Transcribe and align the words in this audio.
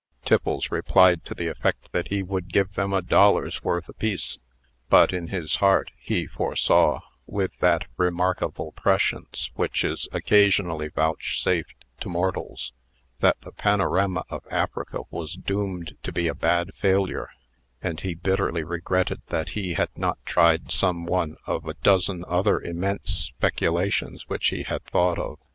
Tiffles 0.25 0.71
replied 0.71 1.23
to 1.25 1.35
the 1.35 1.47
effect 1.47 1.91
that 1.91 2.07
he 2.07 2.23
would 2.23 2.51
give 2.51 2.73
them 2.73 2.91
a 2.91 3.03
dollar's 3.03 3.63
worth 3.63 3.87
apiece; 3.87 4.39
but, 4.89 5.13
in 5.13 5.27
his 5.27 5.57
heart, 5.57 5.91
he 5.95 6.25
foresaw, 6.25 7.01
with 7.27 7.55
that 7.59 7.85
remarkable 7.97 8.71
prescience 8.71 9.51
which 9.53 9.83
is 9.83 10.07
occasionally 10.11 10.87
vouchsafed 10.87 11.85
to 11.99 12.09
mortals, 12.09 12.71
that 13.19 13.39
the 13.41 13.51
panorama 13.51 14.23
of 14.31 14.43
Africa 14.49 15.01
was 15.11 15.35
doomed 15.35 15.95
to 16.01 16.11
be 16.11 16.27
a 16.27 16.33
bad 16.33 16.73
failure; 16.73 17.29
and 17.83 17.99
he 17.99 18.15
bitterly 18.15 18.63
regretted 18.63 19.21
that 19.27 19.49
he 19.49 19.73
had 19.73 19.89
not 19.95 20.17
tried 20.25 20.71
some 20.71 21.05
one 21.05 21.37
of 21.45 21.67
a 21.67 21.75
dozen 21.75 22.25
other 22.27 22.59
immense 22.59 23.11
speculations 23.11 24.27
which 24.27 24.47
he 24.47 24.63
had 24.63 24.83
thought 24.85 25.19
of. 25.19 25.37